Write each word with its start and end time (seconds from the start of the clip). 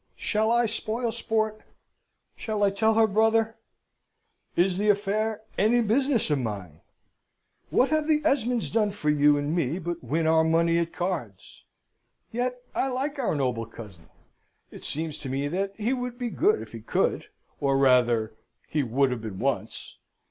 Shall 0.17 0.51
I 0.51 0.65
spoil 0.65 1.11
sport? 1.11 1.61
Shall 2.35 2.63
I 2.63 2.71
tell 2.71 2.95
her 2.95 3.05
brother? 3.05 3.57
Is 4.55 4.79
the 4.79 4.89
affair 4.89 5.43
any 5.59 5.79
business 5.81 6.31
of 6.31 6.39
mine? 6.39 6.81
What 7.69 7.89
have 7.89 8.07
the 8.07 8.19
Esmonds 8.25 8.71
done 8.71 8.89
for 8.89 9.11
you 9.11 9.37
and 9.37 9.55
me 9.55 9.77
but 9.77 10.03
win 10.03 10.25
our 10.25 10.43
money 10.43 10.79
at 10.79 10.91
cards? 10.91 11.65
Yet 12.31 12.63
I 12.73 12.87
like 12.87 13.19
our 13.19 13.35
noble 13.35 13.67
cousin. 13.67 14.09
It 14.71 14.83
seems 14.83 15.19
to 15.19 15.29
me 15.29 15.47
that 15.49 15.75
he 15.75 15.93
would 15.93 16.17
be 16.17 16.31
good 16.31 16.63
if 16.63 16.71
he 16.71 16.81
could 16.81 17.27
or 17.59 17.77
rather, 17.77 18.33
he 18.67 18.81
would 18.81 19.11
have 19.11 19.21
been 19.21 19.37
once. 19.37 19.99